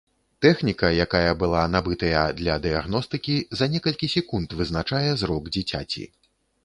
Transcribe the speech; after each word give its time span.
Тэхніка, 0.43 0.87
якая 1.05 1.33
была 1.43 1.61
набытыя 1.73 2.23
для 2.39 2.55
дыягностыкі, 2.63 3.37
за 3.59 3.65
некалькі 3.75 4.11
секунд 4.15 4.59
вызначае 4.63 5.07
зрок 5.25 5.43
дзіцяці. 5.59 6.03